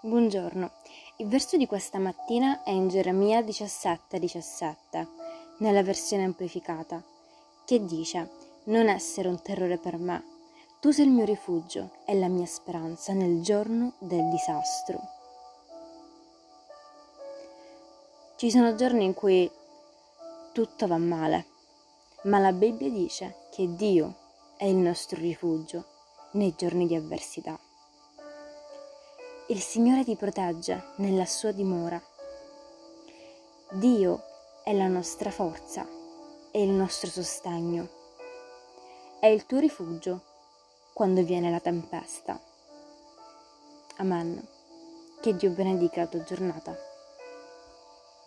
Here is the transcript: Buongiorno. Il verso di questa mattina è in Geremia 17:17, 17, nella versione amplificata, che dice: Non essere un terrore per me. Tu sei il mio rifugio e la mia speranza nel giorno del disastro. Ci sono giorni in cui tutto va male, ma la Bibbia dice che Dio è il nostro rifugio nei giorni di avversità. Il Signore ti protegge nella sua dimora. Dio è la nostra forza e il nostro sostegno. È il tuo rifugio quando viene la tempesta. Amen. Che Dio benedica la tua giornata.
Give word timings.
Buongiorno. 0.00 0.70
Il 1.16 1.26
verso 1.26 1.56
di 1.56 1.66
questa 1.66 1.98
mattina 1.98 2.62
è 2.62 2.70
in 2.70 2.86
Geremia 2.86 3.40
17:17, 3.40 4.18
17, 4.20 5.08
nella 5.58 5.82
versione 5.82 6.22
amplificata, 6.22 7.02
che 7.64 7.84
dice: 7.84 8.30
Non 8.66 8.86
essere 8.86 9.26
un 9.26 9.42
terrore 9.42 9.76
per 9.76 9.98
me. 9.98 10.22
Tu 10.80 10.92
sei 10.92 11.06
il 11.06 11.10
mio 11.10 11.24
rifugio 11.24 11.90
e 12.06 12.16
la 12.16 12.28
mia 12.28 12.46
speranza 12.46 13.12
nel 13.12 13.42
giorno 13.42 13.94
del 13.98 14.28
disastro. 14.28 15.00
Ci 18.36 18.52
sono 18.52 18.76
giorni 18.76 19.04
in 19.04 19.14
cui 19.14 19.50
tutto 20.52 20.86
va 20.86 20.98
male, 20.98 21.46
ma 22.22 22.38
la 22.38 22.52
Bibbia 22.52 22.88
dice 22.88 23.48
che 23.50 23.74
Dio 23.74 24.14
è 24.56 24.64
il 24.66 24.76
nostro 24.76 25.18
rifugio 25.18 25.84
nei 26.34 26.54
giorni 26.56 26.86
di 26.86 26.94
avversità. 26.94 27.58
Il 29.50 29.62
Signore 29.62 30.04
ti 30.04 30.14
protegge 30.14 30.92
nella 30.96 31.24
sua 31.24 31.52
dimora. 31.52 31.98
Dio 33.70 34.22
è 34.62 34.74
la 34.74 34.88
nostra 34.88 35.30
forza 35.30 35.88
e 36.50 36.62
il 36.62 36.68
nostro 36.68 37.08
sostegno. 37.08 37.88
È 39.18 39.24
il 39.24 39.46
tuo 39.46 39.58
rifugio 39.58 40.20
quando 40.92 41.22
viene 41.22 41.50
la 41.50 41.60
tempesta. 41.60 42.38
Amen. 43.96 44.46
Che 45.18 45.34
Dio 45.34 45.48
benedica 45.48 46.02
la 46.02 46.08
tua 46.08 46.22
giornata. 46.24 46.87